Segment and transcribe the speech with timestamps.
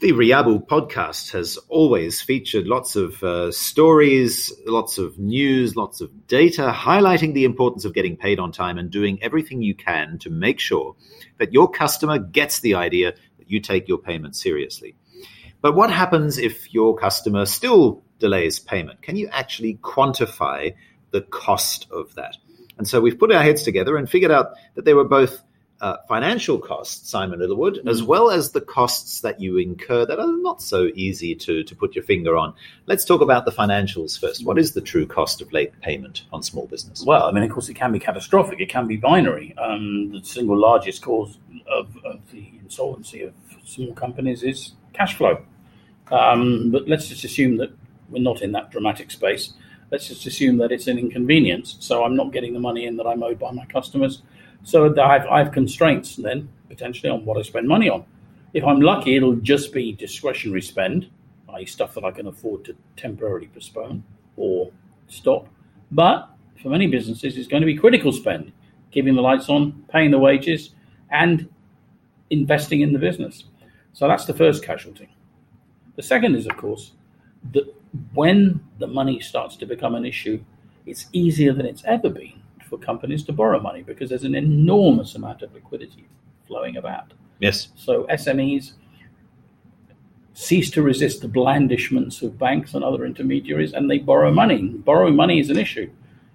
[0.00, 6.26] The Riabu podcast has always featured lots of uh, stories, lots of news, lots of
[6.26, 10.30] data highlighting the importance of getting paid on time and doing everything you can to
[10.30, 10.96] make sure
[11.36, 14.96] that your customer gets the idea that you take your payment seriously.
[15.60, 19.02] But what happens if your customer still delays payment?
[19.02, 20.76] Can you actually quantify
[21.10, 22.38] the cost of that?
[22.78, 25.42] And so we've put our heads together and figured out that there were both
[25.80, 27.88] uh, financial costs, Simon Littlewood, mm-hmm.
[27.88, 31.74] as well as the costs that you incur that are not so easy to, to
[31.74, 32.52] put your finger on.
[32.86, 34.44] Let's talk about the financials first.
[34.44, 37.04] What is the true cost of late payment on small business?
[37.04, 38.60] Well, I mean, of course, it can be catastrophic.
[38.60, 39.56] It can be binary.
[39.56, 43.32] Um, the single largest cause of, of, the insolvency of
[43.64, 45.42] small companies is cash flow.
[46.10, 47.70] Um, but let's just assume that
[48.10, 49.54] we're not in that dramatic space.
[49.90, 51.76] Let's just assume that it's an inconvenience.
[51.80, 54.22] So I'm not getting the money in that I'm owed by my customers
[54.62, 58.04] so I've, I have constraints then potentially on what I spend money on.
[58.54, 61.08] If I'm lucky, it'll just be discretionary spend,
[61.54, 64.02] i.e., stuff that I can afford to temporarily postpone
[64.36, 64.70] or
[65.08, 65.48] stop.
[65.90, 66.30] But
[66.62, 68.52] for many businesses, it's going to be critical spend,
[68.90, 70.70] keeping the lights on, paying the wages,
[71.10, 71.48] and
[72.30, 73.44] investing in the business.
[73.92, 75.08] So that's the first casualty.
[75.96, 76.92] The second is, of course,
[77.52, 77.74] that
[78.14, 80.42] when the money starts to become an issue,
[80.86, 85.16] it's easier than it's ever been for companies to borrow money because there's an enormous
[85.16, 86.06] amount of liquidity
[86.46, 87.12] flowing about.
[87.40, 87.68] Yes.
[87.74, 88.72] So SMEs
[90.34, 94.68] cease to resist the blandishments of banks and other intermediaries and they borrow money.
[94.68, 95.90] Borrowing money is an issue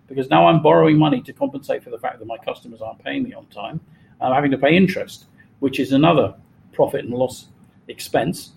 [0.07, 3.23] because now I'm borrowing money to compensate for the fact that my customers aren't paying
[3.23, 3.79] me on time.
[4.19, 5.25] I'm having to pay interest,
[5.59, 6.35] which is another
[6.73, 7.47] profit and loss
[7.87, 8.51] expense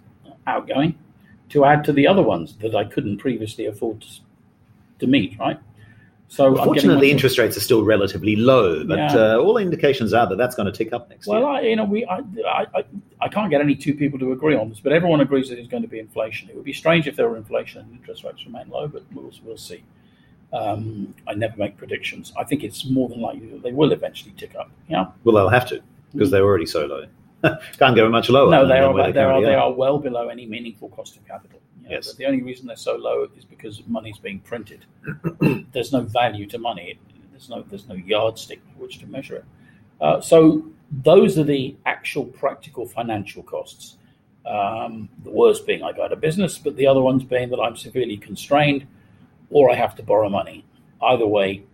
[0.46, 0.98] outgoing
[1.50, 4.08] to add to the other ones that I couldn't previously afford to,
[4.98, 5.58] to meet, right?
[6.30, 9.14] So fortunately, interest rates are still relatively low, but yeah.
[9.16, 11.48] uh, all indications are that that's going to tick up next well, year.
[11.48, 12.84] Well, you know, we I, I,
[13.22, 15.68] I can't get any two people to agree on this, but everyone agrees that there's
[15.68, 16.50] going to be inflation.
[16.50, 19.32] It would be strange if there were inflation and interest rates remain low, but we'll,
[19.42, 19.82] we'll see.
[20.52, 22.32] Um, I never make predictions.
[22.38, 24.70] I think it's more than likely that they will eventually tick up.
[24.86, 25.06] Yeah.
[25.24, 27.06] Well, they'll have to because they're already so low.
[27.78, 28.50] Can't go much lower.
[28.50, 28.94] No, they are.
[28.94, 29.40] They, they are.
[29.40, 31.60] They are well below any meaningful cost of capital.
[31.88, 32.12] Yes.
[32.14, 34.84] The only reason they're so low is because money's being printed.
[35.72, 36.98] there's no value to money.
[37.30, 37.62] There's no.
[37.62, 39.44] There's no yardstick by which to measure it.
[40.00, 43.96] Uh, so those are the actual practical financial costs.
[44.46, 47.60] Um, the worst being I go out of business, but the other ones being that
[47.60, 48.86] I'm severely constrained,
[49.50, 50.64] or I have to borrow money.
[51.02, 51.64] Either way,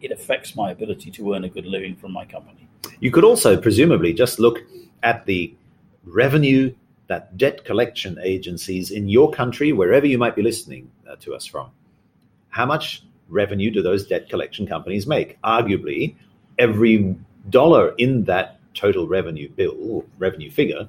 [0.00, 2.68] it affects my ability to earn a good living from my company.
[3.00, 4.60] You could also presumably just look
[5.02, 5.54] at the
[6.04, 6.74] revenue
[7.08, 11.44] that debt collection agencies in your country, wherever you might be listening uh, to us
[11.44, 11.70] from,
[12.50, 15.40] how much revenue do those debt collection companies make?
[15.42, 16.14] Arguably,
[16.58, 17.16] every
[17.50, 20.88] dollar in that total revenue bill revenue figure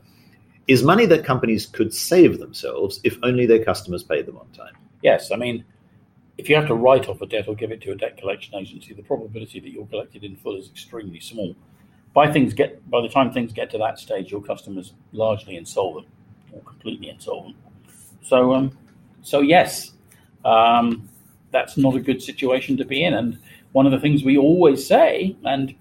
[0.67, 4.73] is money that companies could save themselves if only their customers paid them on time.
[5.01, 5.63] Yes, I mean,
[6.37, 8.55] if you have to write off a debt or give it to a debt collection
[8.55, 11.55] agency, the probability that you'll collect it in full is extremely small
[12.13, 16.07] by things get by the time things get to that stage, your customer's largely insolvent
[16.51, 17.55] or completely insolvent.
[18.23, 18.77] So, um,
[19.21, 19.93] so yes,
[20.45, 21.07] um,
[21.51, 23.13] that's not a good situation to be in.
[23.13, 23.39] And
[23.71, 25.75] one of the things we always say, and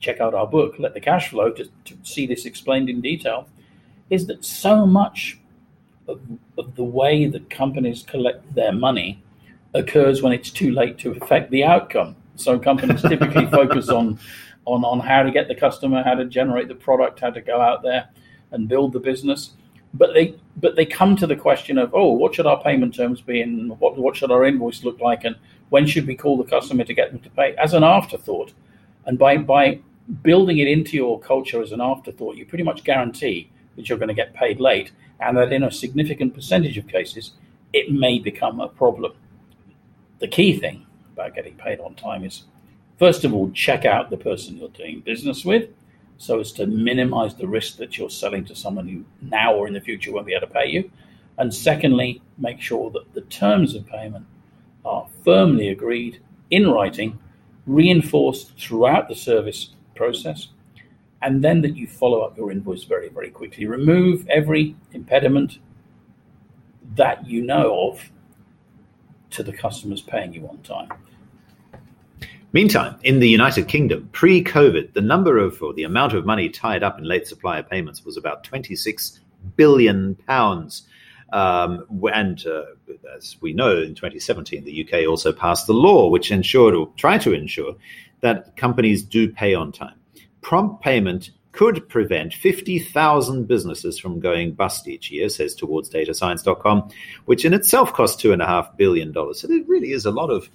[0.00, 3.48] check out our book, Let the Cash Flow, to, to see this explained in detail,
[4.10, 5.38] is that so much
[6.06, 6.20] of,
[6.58, 9.22] of the way that companies collect their money
[9.72, 12.14] occurs when it's too late to affect the outcome.
[12.36, 14.18] So companies typically focus on
[14.66, 17.60] on, on how to get the customer, how to generate the product, how to go
[17.60, 18.08] out there
[18.52, 19.52] and build the business.
[19.92, 23.20] But they but they come to the question of, oh, what should our payment terms
[23.20, 25.36] be and what, what should our invoice look like and
[25.70, 28.52] when should we call the customer to get them to pay as an afterthought.
[29.06, 29.80] And by by
[30.22, 34.08] building it into your culture as an afterthought, you pretty much guarantee that you're going
[34.08, 37.32] to get paid late and that in a significant percentage of cases,
[37.72, 39.12] it may become a problem.
[40.18, 42.44] The key thing about getting paid on time is
[42.98, 45.68] First of all, check out the person you're doing business with
[46.16, 49.74] so as to minimize the risk that you're selling to someone who now or in
[49.74, 50.90] the future won't be able to pay you.
[51.38, 54.24] And secondly, make sure that the terms of payment
[54.84, 56.20] are firmly agreed
[56.50, 57.18] in writing,
[57.66, 60.48] reinforced throughout the service process,
[61.22, 63.66] and then that you follow up your invoice very, very quickly.
[63.66, 65.58] Remove every impediment
[66.94, 68.10] that you know of
[69.30, 70.88] to the customers paying you on time.
[72.54, 76.48] Meantime, in the United Kingdom, pre COVID, the number of, or the amount of money
[76.48, 79.18] tied up in late supplier payments was about 26
[79.56, 80.84] billion pounds.
[81.32, 82.62] Um, and uh,
[83.16, 87.22] as we know, in 2017, the UK also passed the law which ensured, or tried
[87.22, 87.74] to ensure,
[88.20, 89.98] that companies do pay on time.
[90.40, 96.88] Prompt payment could prevent 50,000 businesses from going bust each year, says towards towardsdatascience.com,
[97.24, 99.12] which in itself costs $2.5 billion.
[99.34, 100.48] So there really is a lot of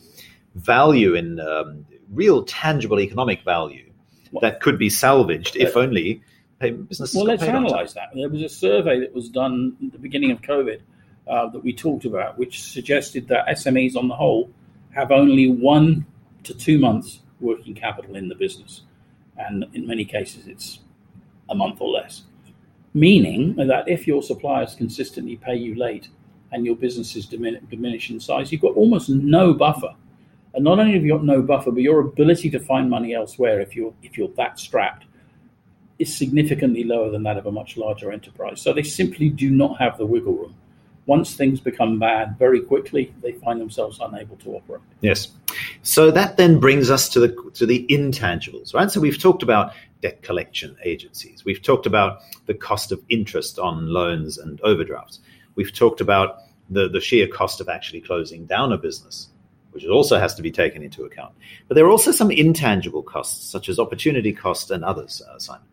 [0.59, 3.91] value in um, real tangible economic value
[4.41, 6.21] that could be salvaged if only
[6.59, 7.15] businesses.
[7.15, 8.09] Well, let's analyze that.
[8.13, 10.81] There was a survey that was done at the beginning of COVID
[11.27, 14.51] uh, that we talked about, which suggested that SMEs on the whole
[14.91, 16.05] have only one
[16.43, 18.81] to two months working capital in the business.
[19.37, 20.79] And in many cases, it's
[21.49, 22.23] a month or less.
[22.93, 26.09] Meaning that if your suppliers consistently pay you late
[26.51, 29.95] and your business is dimin- diminish in size, you've got almost no buffer.
[30.53, 33.59] And not only have you got no buffer, but your ability to find money elsewhere
[33.59, 35.05] if you're if you're that strapped
[35.99, 38.61] is significantly lower than that of a much larger enterprise.
[38.61, 40.55] So they simply do not have the wiggle room.
[41.05, 44.81] Once things become bad very quickly, they find themselves unable to operate.
[45.01, 45.29] Yes.
[45.81, 48.89] So that then brings us to the to the intangibles, right?
[48.89, 51.43] So we've talked about debt collection agencies.
[51.43, 55.19] We've talked about the cost of interest on loans and overdrafts.
[55.55, 56.37] We've talked about
[56.69, 59.29] the, the sheer cost of actually closing down a business,
[59.71, 61.33] which also has to be taken into account.
[61.67, 65.67] But there are also some intangible costs, such as opportunity cost and others, uh, Simon.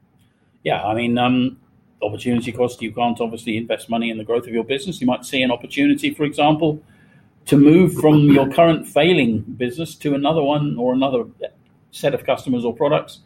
[0.62, 1.58] Yeah, I mean, um,
[2.02, 5.00] opportunity cost, you can't obviously invest money in the growth of your business.
[5.00, 6.82] You might see an opportunity, for example,
[7.46, 11.24] to move from your current failing business to another one or another
[11.92, 13.20] set of customers or products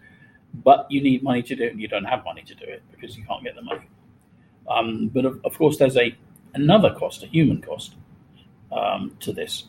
[0.54, 2.82] but you need money to do it, and you don't have money to do it
[2.90, 3.88] because you can't get the money.
[4.68, 6.14] Um, but of, of, course, there's a
[6.54, 7.94] another cost, a human cost,
[8.72, 9.64] um, to this.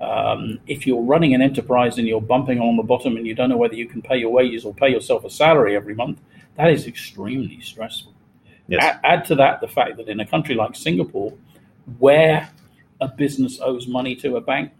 [0.00, 3.50] Um, if you're running an enterprise and you're bumping on the bottom and you don't
[3.50, 6.20] know whether you can pay your wages or pay yourself a salary every month,
[6.56, 8.14] that is extremely stressful.
[8.68, 8.82] Yes.
[8.82, 11.34] Add, add to that the fact that in a country like Singapore,
[11.98, 12.48] where
[13.00, 14.72] a business owes money to a bank,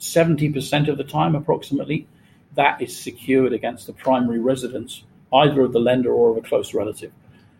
[0.00, 2.06] 70% of the time approximately,
[2.54, 6.74] that is secured against the primary residence, either of the lender or of a close
[6.74, 7.12] relative.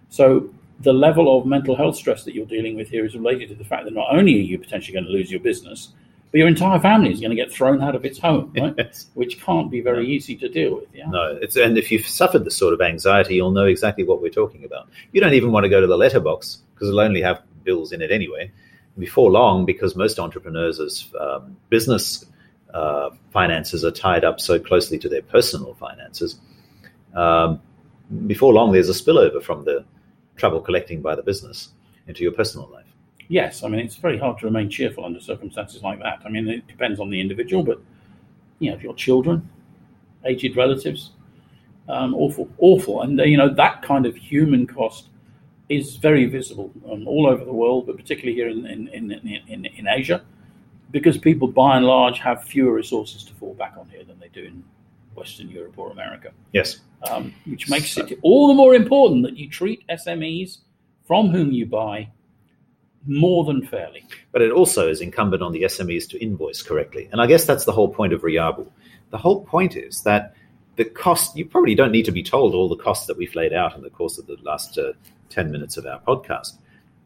[0.08, 0.50] So
[0.80, 3.64] the level of mental health stress that you're dealing with here is related to the
[3.64, 5.92] fact that not only are you potentially going to lose your business,
[6.34, 8.74] but your entire family is going to get thrown out of its home, right?
[8.76, 9.06] Yes.
[9.14, 10.88] Which can't be very easy to deal with.
[10.92, 11.08] Yeah?
[11.08, 14.30] No, it's and if you've suffered this sort of anxiety, you'll know exactly what we're
[14.30, 14.88] talking about.
[15.12, 18.02] You don't even want to go to the letterbox because it'll only have bills in
[18.02, 18.50] it anyway.
[18.98, 22.24] Before long, because most entrepreneurs' um, business
[22.72, 26.40] uh, finances are tied up so closely to their personal finances,
[27.14, 27.60] um,
[28.26, 29.84] before long there's a spillover from the
[30.34, 31.68] trouble collecting by the business
[32.08, 32.83] into your personal life.
[33.28, 36.22] Yes, I mean it's very hard to remain cheerful under circumstances like that.
[36.24, 37.80] I mean it depends on the individual, but
[38.58, 39.48] you know, if your children,
[40.24, 41.10] aged relatives,
[41.88, 45.08] um, awful, awful, and uh, you know that kind of human cost
[45.68, 49.64] is very visible um, all over the world, but particularly here in in, in, in,
[49.66, 50.22] in Asia
[50.94, 54.28] because people by and large have fewer resources to fall back on here than they
[54.28, 54.62] do in
[55.16, 56.30] Western Europe or America.
[56.52, 56.80] Yes.
[57.10, 58.06] Um, which makes so.
[58.06, 60.58] it all the more important that you treat SMEs
[61.04, 62.08] from whom you buy
[63.06, 64.04] more than fairly.
[64.32, 67.08] But it also is incumbent on the SMEs to invoice correctly.
[67.12, 68.66] And I guess that's the whole point of Riabu.
[69.10, 70.34] The whole point is that
[70.76, 73.52] the cost, you probably don't need to be told all the costs that we've laid
[73.52, 74.92] out in the course of the last uh,
[75.28, 76.58] 10 minutes of our podcast.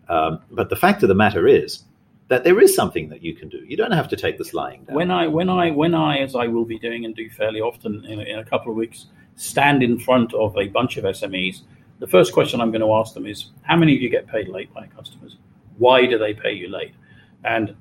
[0.08, 1.84] Um, but the fact of the matter is,
[2.28, 3.64] that there is something that you can do.
[3.66, 4.94] You don't have to take this lying down.
[4.96, 8.04] When I, when I, when I, as I will be doing and do fairly often
[8.04, 9.06] in, in a couple of weeks,
[9.36, 11.62] stand in front of a bunch of SMEs,
[12.00, 14.48] the first question I'm going to ask them is, how many of you get paid
[14.48, 15.36] late by customers?
[15.78, 16.94] Why do they pay you late?
[17.44, 17.74] And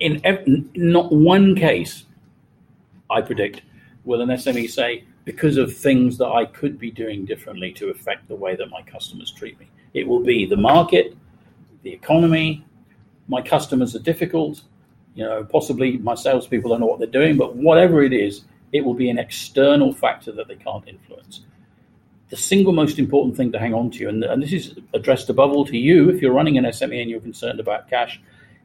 [0.00, 0.44] in ev-
[0.74, 2.04] not one case,
[3.10, 3.62] I predict,
[4.04, 8.28] will an SME say, because of things that I could be doing differently to affect
[8.28, 9.68] the way that my customers treat me.
[9.94, 11.16] It will be the market,
[11.82, 12.64] the economy,
[13.28, 14.62] my customers are difficult.
[15.14, 18.84] You know, possibly my salespeople don't know what they're doing, but whatever it is, it
[18.84, 21.42] will be an external factor that they can't influence.
[22.30, 25.52] The single most important thing to hang on to, and, and this is addressed above
[25.52, 28.20] all to you if you're running an SME and you're concerned about cash,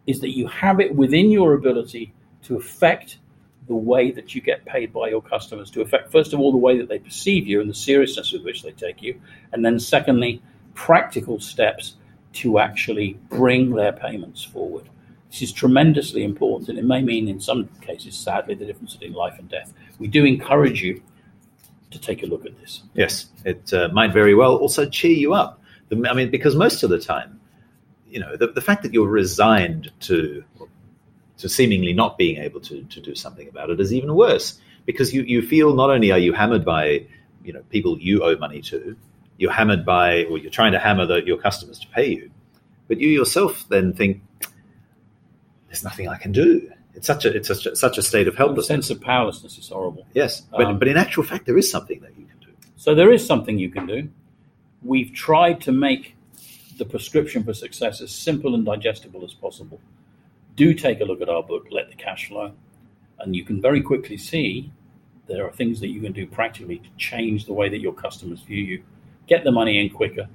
[0.07, 2.13] is that you have it within your ability
[2.43, 3.19] to affect
[3.67, 6.57] the way that you get paid by your customers, to affect, first of all, the
[6.57, 9.19] way that they perceive you and the seriousness with which they take you,
[9.51, 10.41] and then, secondly,
[10.73, 11.95] practical steps
[12.33, 14.89] to actually bring their payments forward.
[15.29, 19.13] This is tremendously important, and it may mean, in some cases, sadly, the difference between
[19.13, 19.71] life and death.
[19.99, 21.03] We do encourage you
[21.91, 22.83] to take a look at this.
[22.93, 25.61] Yes, it uh, might very well also cheer you up.
[25.91, 27.39] I mean, because most of the time,
[28.09, 30.43] you know, the, the fact that you're resigned to
[31.37, 35.13] to seemingly not being able to, to do something about it is even worse because
[35.13, 37.05] you, you feel not only are you hammered by
[37.45, 38.97] you know people you owe money to
[39.39, 42.29] you're hammered by, or you're trying to hammer the, your customers to pay you,
[42.87, 44.21] but you yourself then think,
[45.67, 48.35] "There's nothing I can do." It's such a it's such a, such a state of
[48.35, 48.67] helplessness.
[48.67, 50.05] The sense of powerlessness is horrible.
[50.13, 52.53] Yes, but um, but in actual fact, there is something that you can do.
[52.75, 54.09] So there is something you can do.
[54.81, 56.15] we've tried to make
[56.77, 59.79] the prescription for success as simple and digestible as possible.
[60.55, 62.53] Do take a look at our book, Let the Cash Flow,
[63.19, 64.71] and you can very quickly see
[65.27, 68.41] there are things that you can do practically to change the way that your customers
[68.41, 68.83] view you,
[69.27, 70.27] get the money in quicker,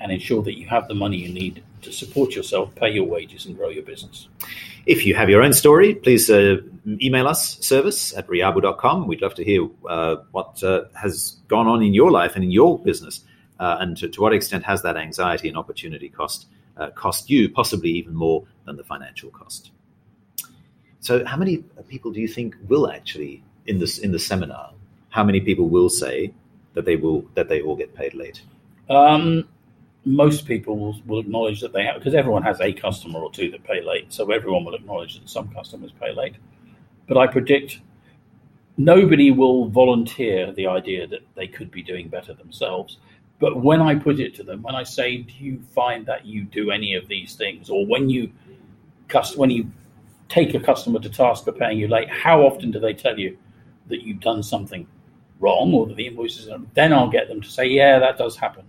[0.00, 3.46] and ensure that you have the money you need to support yourself, pay your wages,
[3.46, 4.28] and grow your business.
[4.86, 6.58] If you have your own story, please uh,
[7.02, 9.08] email us, service at riabu.com.
[9.08, 12.52] We'd love to hear uh, what uh, has gone on in your life and in
[12.52, 13.24] your business,
[13.58, 17.48] uh, and to, to, what extent has that anxiety and opportunity cost uh, cost you,
[17.48, 19.72] possibly even more than the financial cost.
[21.00, 24.72] So, how many people do you think will actually in this in the seminar?
[25.08, 26.32] How many people will say
[26.74, 28.40] that they will that they all get paid late?
[28.88, 29.48] Um,
[30.06, 33.50] most people will, will acknowledge that they have, because everyone has a customer or two
[33.50, 34.12] that pay late.
[34.12, 36.36] So everyone will acknowledge that some customers pay late.
[37.08, 37.80] But I predict
[38.76, 42.98] nobody will volunteer the idea that they could be doing better themselves.
[43.40, 46.44] But when I put it to them, when I say, "Do you find that you
[46.44, 48.30] do any of these things?" or when you
[49.36, 49.70] when you
[50.28, 53.36] take a customer to task for paying you late, how often do they tell you
[53.88, 54.86] that you've done something
[55.40, 56.48] wrong or that the invoices?
[56.48, 58.64] Are, then I'll get them to say, "Yeah, that does happen."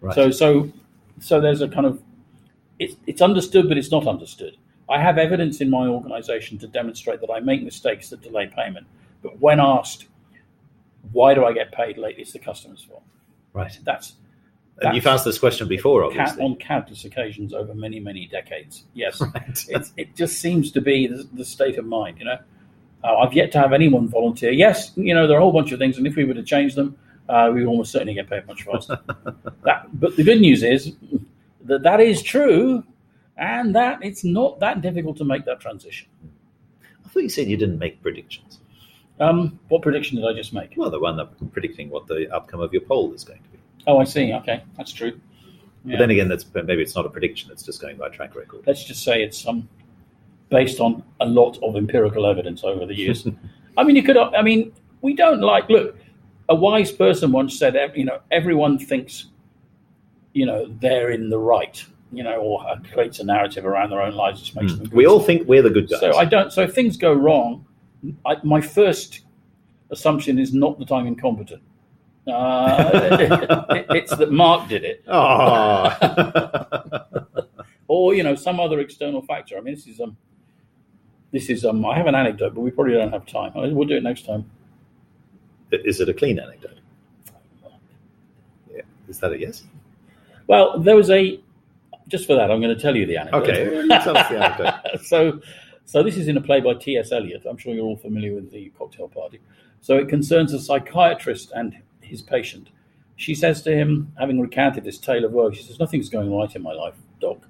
[0.00, 0.14] Right.
[0.14, 0.70] So so
[1.20, 2.02] so there's a kind of
[2.78, 4.56] it's it's understood, but it's not understood.
[4.88, 8.86] I have evidence in my organization to demonstrate that I make mistakes that delay payment.
[9.22, 10.06] But when asked,
[11.12, 12.16] why do I get paid late?
[12.18, 13.02] It's the customer's fault.
[13.52, 13.78] Right.
[13.84, 14.14] That's,
[14.80, 16.42] and you've asked this question before, obviously.
[16.42, 18.84] on countless occasions over many, many decades.
[18.94, 19.20] Yes.
[19.34, 19.64] Right.
[19.68, 22.38] it, it just seems to be the, the state of mind, you know.
[23.04, 24.50] Uh, I've yet to have anyone volunteer.
[24.50, 26.42] Yes, you know, there are a whole bunch of things, and if we were to
[26.42, 26.96] change them,
[27.28, 28.98] uh, we almost certainly get paid much faster.
[29.64, 30.96] that, but the good news is
[31.64, 32.82] that that is true,
[33.36, 36.08] and that it's not that difficult to make that transition.
[37.04, 38.60] I thought you said you didn't make predictions.
[39.20, 40.74] Um, what prediction did I just make?
[40.76, 43.58] Well, the one that predicting what the outcome of your poll is going to be.
[43.86, 44.32] Oh, I see.
[44.32, 45.18] Okay, that's true.
[45.84, 45.94] Yeah.
[45.94, 48.62] But then again, that's maybe it's not a prediction; it's just going by track record.
[48.66, 49.68] Let's just say it's um,
[50.50, 53.26] based on a lot of empirical evidence over the years.
[53.76, 54.16] I mean, you could.
[54.16, 55.68] I mean, we don't like.
[55.68, 55.96] Look,
[56.48, 59.26] a wise person once said, you know, everyone thinks,
[60.32, 64.14] you know, they're in the right, you know, or creates a narrative around their own
[64.14, 64.76] lives which makes mm.
[64.76, 64.84] them.
[64.86, 64.94] Good.
[64.94, 66.00] We all think we're the good guys.
[66.00, 66.52] So I don't.
[66.52, 67.66] So if things go wrong,
[68.24, 69.20] I, my first
[69.90, 71.62] assumption is not that I'm incompetent.
[72.26, 72.90] Uh,
[73.70, 75.02] it, it's that Mark did it.
[75.08, 75.94] Oh.
[77.88, 79.56] or you know some other external factor.
[79.56, 80.16] I mean, this is um,
[81.32, 81.84] this is um.
[81.84, 83.52] I have an anecdote, but we probably don't have time.
[83.54, 84.50] We'll do it next time.
[85.72, 86.78] Is it a clean anecdote?
[88.70, 88.82] Yeah.
[89.08, 89.64] Is that a yes?
[90.46, 91.40] Well, there was a.
[92.08, 93.42] Just for that, I'm going to tell you the anecdote.
[93.42, 95.00] Okay, tell us the anecdote.
[95.04, 95.40] so,
[95.84, 97.12] so this is in a play by T.S.
[97.12, 97.44] Eliot.
[97.46, 99.40] I'm sure you're all familiar with the cocktail party.
[99.82, 102.70] So it concerns a psychiatrist and his patient.
[103.16, 106.54] She says to him, having recounted this tale of woe, she says, "Nothing's going right
[106.54, 107.46] in my life, doc.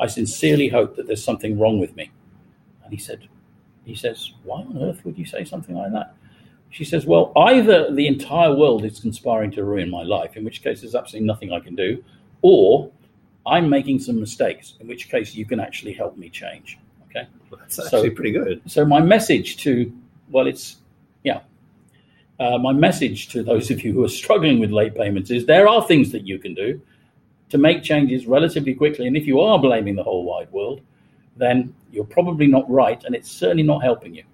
[0.00, 2.10] I sincerely hope that there's something wrong with me."
[2.84, 3.28] And he said,
[3.84, 6.14] "He says, why on earth would you say something like that?"
[6.70, 10.62] She says, Well, either the entire world is conspiring to ruin my life, in which
[10.62, 12.02] case there's absolutely nothing I can do,
[12.42, 12.90] or
[13.46, 16.78] I'm making some mistakes, in which case you can actually help me change.
[17.10, 17.26] Okay.
[17.50, 18.60] Well, that's actually so, pretty good.
[18.66, 19.90] So, my message to,
[20.30, 20.76] well, it's,
[21.24, 21.40] yeah,
[22.38, 25.66] uh, my message to those of you who are struggling with late payments is there
[25.66, 26.80] are things that you can do
[27.48, 29.06] to make changes relatively quickly.
[29.06, 30.82] And if you are blaming the whole wide world,
[31.36, 34.24] then you're probably not right, and it's certainly not helping you.